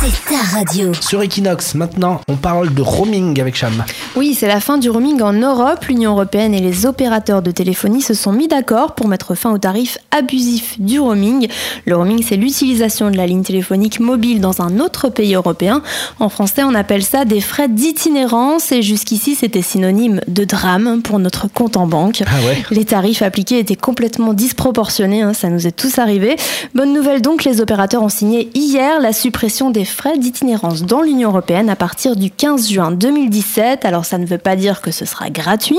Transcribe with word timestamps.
c'est 0.00 0.34
ta 0.34 0.40
radio. 0.56 0.94
Sur 0.94 1.20
Equinox, 1.20 1.74
maintenant, 1.74 2.22
on 2.26 2.36
parle 2.36 2.72
de 2.72 2.80
roaming 2.80 3.38
avec 3.38 3.54
Cham. 3.54 3.84
Oui, 4.16 4.34
c'est 4.34 4.46
la 4.46 4.60
fin 4.60 4.78
du 4.78 4.88
roaming 4.88 5.20
en 5.20 5.34
Europe. 5.34 5.84
L'Union 5.84 6.12
européenne 6.12 6.54
et 6.54 6.60
les 6.60 6.86
opérateurs 6.86 7.42
de 7.42 7.50
téléphonie 7.50 8.00
se 8.00 8.14
sont 8.14 8.32
mis 8.32 8.48
d'accord 8.48 8.94
pour 8.94 9.08
mettre 9.08 9.34
fin 9.34 9.52
au 9.52 9.58
tarif 9.58 9.98
abusif 10.10 10.80
du 10.80 11.00
roaming. 11.00 11.48
Le 11.84 11.96
roaming, 11.96 12.24
c'est 12.26 12.36
l'utilisation 12.36 13.10
de 13.10 13.16
la 13.18 13.26
ligne 13.26 13.42
téléphonique 13.42 14.00
mobile 14.00 14.40
dans 14.40 14.62
un 14.62 14.80
autre 14.80 15.10
pays 15.10 15.34
européen. 15.34 15.82
En 16.18 16.30
français, 16.30 16.62
on 16.64 16.74
appelle 16.74 17.02
ça 17.02 17.26
des 17.26 17.42
frais 17.42 17.68
d'itinérance 17.68 18.72
et 18.72 18.80
jusqu'ici, 18.80 19.34
c'était 19.34 19.60
synonyme 19.60 20.22
de 20.28 20.44
drame 20.44 21.02
pour 21.02 21.18
notre 21.18 21.46
compte 21.46 21.76
en 21.76 21.86
banque. 21.86 22.22
Ah 22.26 22.40
ouais 22.46 22.62
Les 22.70 22.86
tarifs 22.86 23.20
appliqués 23.20 23.58
étaient 23.58 23.76
complètement 23.76 24.32
disproportionnés, 24.32 25.20
hein, 25.20 25.34
ça 25.34 25.50
nous 25.50 25.66
est 25.66 25.76
tous 25.76 25.98
arrivé. 25.98 26.36
Bonne 26.74 26.94
nouvelle 26.94 27.20
donc, 27.20 27.44
les 27.44 27.60
opérateurs 27.60 28.02
ont 28.02 28.08
signé 28.08 28.50
hier 28.54 28.98
la 29.00 29.12
suppression 29.12 29.68
des 29.68 29.84
frais 29.90 30.18
d'itinérance 30.18 30.82
dans 30.82 31.02
l'Union 31.02 31.30
européenne 31.30 31.68
à 31.68 31.76
partir 31.76 32.16
du 32.16 32.30
15 32.30 32.68
juin 32.68 32.90
2017. 32.90 33.84
Alors 33.84 34.04
ça 34.04 34.18
ne 34.18 34.26
veut 34.26 34.38
pas 34.38 34.56
dire 34.56 34.80
que 34.80 34.90
ce 34.90 35.04
sera 35.04 35.30
gratuit. 35.30 35.78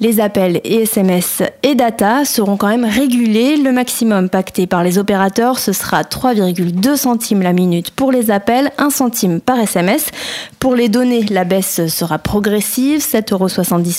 Les 0.00 0.20
appels 0.20 0.60
et 0.64 0.82
SMS 0.82 1.42
et 1.62 1.74
data 1.74 2.24
seront 2.24 2.56
quand 2.56 2.68
même 2.68 2.84
régulés. 2.84 3.56
Le 3.56 3.72
maximum 3.72 4.28
pacté 4.28 4.66
par 4.66 4.82
les 4.82 4.98
opérateurs, 4.98 5.58
ce 5.58 5.72
sera 5.72 6.02
3,2 6.02 6.96
centimes 6.96 7.42
la 7.42 7.52
minute 7.52 7.90
pour 7.90 8.12
les 8.12 8.30
appels, 8.30 8.70
1 8.78 8.90
centime 8.90 9.40
par 9.40 9.58
SMS. 9.58 10.06
Pour 10.58 10.74
les 10.74 10.88
données, 10.88 11.24
la 11.30 11.44
baisse 11.44 11.86
sera 11.86 12.18
progressive, 12.18 13.00
7,70 13.00 13.32
euros 13.32 13.48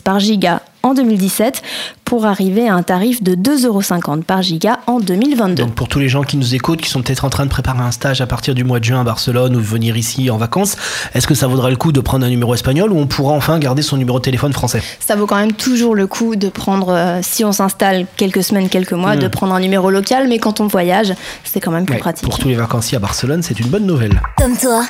par 0.03 0.19
giga 0.19 0.61
en 0.85 0.93
2017 0.93 1.61
pour 2.03 2.25
arriver 2.25 2.67
à 2.67 2.75
un 2.75 2.83
tarif 2.83 3.23
de 3.23 3.35
2,50 3.35 3.65
euros 3.65 4.21
par 4.27 4.41
giga 4.41 4.79
en 4.85 4.99
2022. 4.99 5.63
Donc 5.63 5.73
pour 5.75 5.87
tous 5.87 5.99
les 5.99 6.09
gens 6.09 6.23
qui 6.23 6.35
nous 6.35 6.55
écoutent, 6.55 6.81
qui 6.81 6.89
sont 6.89 7.01
peut-être 7.01 7.23
en 7.23 7.29
train 7.29 7.45
de 7.45 7.49
préparer 7.49 7.79
un 7.79 7.91
stage 7.91 8.19
à 8.19 8.27
partir 8.27 8.53
du 8.53 8.65
mois 8.65 8.79
de 8.79 8.83
juin 8.83 8.99
à 8.99 9.03
Barcelone 9.05 9.55
ou 9.55 9.61
venir 9.61 9.95
ici 9.95 10.29
en 10.29 10.37
vacances, 10.37 10.75
est-ce 11.13 11.25
que 11.25 11.35
ça 11.35 11.47
vaudrait 11.47 11.71
le 11.71 11.77
coup 11.77 11.93
de 11.93 12.01
prendre 12.01 12.25
un 12.25 12.29
numéro 12.29 12.53
espagnol 12.53 12.91
ou 12.91 12.99
on 12.99 13.07
pourra 13.07 13.33
enfin 13.33 13.57
garder 13.59 13.81
son 13.81 13.95
numéro 13.95 14.19
de 14.19 14.23
téléphone 14.23 14.51
français? 14.51 14.83
Ça 14.99 15.15
vaut 15.15 15.25
quand 15.25 15.37
même 15.37 15.53
toujours 15.53 15.95
le 15.95 16.05
coup 16.05 16.35
de 16.35 16.49
prendre, 16.49 16.89
euh, 16.89 17.19
si 17.23 17.45
on 17.45 17.53
s'installe 17.53 18.05
quelques 18.17 18.43
semaines, 18.43 18.67
quelques 18.67 18.91
mois, 18.91 19.15
de 19.15 19.27
prendre 19.29 19.53
un 19.53 19.61
numéro 19.61 19.89
local, 19.89 20.27
mais 20.27 20.37
quand 20.37 20.59
on 20.59 20.67
voyage, 20.67 21.13
c'est 21.45 21.61
quand 21.61 21.71
même 21.71 21.85
plus 21.85 21.93
Ouais, 21.93 21.99
pratique. 21.99 22.25
Pour 22.25 22.37
tous 22.37 22.49
les 22.49 22.55
vacanciers 22.55 22.97
à 22.97 22.99
Barcelone, 22.99 23.41
c'est 23.41 23.57
une 23.59 23.67
bonne 23.67 23.85
nouvelle. 23.85 24.21
Comme 24.37 24.57
toi, 24.57 24.83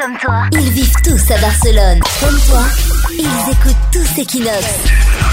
ils 0.54 0.70
vivent 0.72 0.96
tous 1.04 1.32
à 1.32 1.38
Barcelone. 1.40 2.00
Comme 2.20 2.40
toi, 2.50 2.64
ils 3.12 3.52
écoutent 3.52 3.76
tous 3.92 4.22
Equinox. 4.22 5.33